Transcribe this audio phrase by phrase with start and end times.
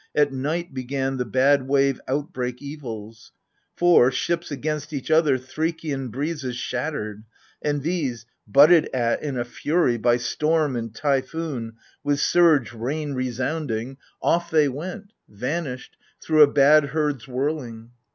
[0.15, 3.33] At night began the bad wave outbreak evils;
[3.75, 7.23] For, ships against each other Threkian breezes Shattered:
[7.61, 13.93] and these, butted at in a fury By storm and typhoon, with surge rain resounding,—
[13.93, 13.97] S6 AGAMEMNON.
[14.23, 17.91] Off they went, vanished, thro' a bad herd's whirling.